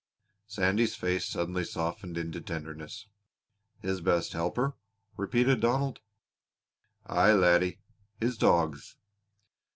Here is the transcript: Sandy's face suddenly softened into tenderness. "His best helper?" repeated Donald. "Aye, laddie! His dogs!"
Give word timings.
Sandy's 0.47 0.95
face 0.95 1.25
suddenly 1.25 1.63
softened 1.63 2.17
into 2.17 2.41
tenderness. 2.41 3.05
"His 3.83 4.01
best 4.01 4.33
helper?" 4.33 4.73
repeated 5.15 5.59
Donald. 5.61 5.99
"Aye, 7.05 7.33
laddie! 7.33 7.77
His 8.19 8.35
dogs!" 8.35 8.95